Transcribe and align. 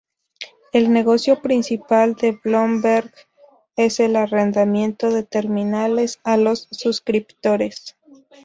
El 0.73 0.91
negocio 0.91 1.43
principal 1.43 2.15
de 2.15 2.31
Bloomberg 2.31 3.13
es 3.75 3.99
el 3.99 4.15
arrendamiento 4.15 5.11
de 5.11 5.21
terminales 5.21 6.19
a 6.23 6.37
los 6.37 6.67
suscriptores. 6.71 7.95